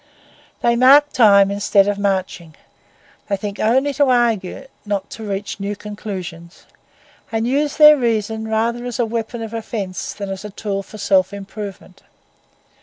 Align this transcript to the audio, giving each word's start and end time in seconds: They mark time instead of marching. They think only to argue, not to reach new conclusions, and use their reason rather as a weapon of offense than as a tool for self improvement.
They 0.61 0.75
mark 0.75 1.13
time 1.13 1.51
instead 1.51 1.87
of 1.87 1.99
marching. 1.99 2.55
They 3.29 3.37
think 3.37 3.59
only 3.59 3.93
to 3.93 4.05
argue, 4.05 4.65
not 4.83 5.11
to 5.11 5.23
reach 5.23 5.59
new 5.59 5.75
conclusions, 5.75 6.65
and 7.31 7.45
use 7.45 7.77
their 7.77 7.97
reason 7.97 8.47
rather 8.47 8.83
as 8.85 8.97
a 8.97 9.05
weapon 9.05 9.43
of 9.43 9.53
offense 9.53 10.15
than 10.15 10.31
as 10.31 10.43
a 10.43 10.49
tool 10.49 10.81
for 10.81 10.97
self 10.97 11.31
improvement. 11.33 12.01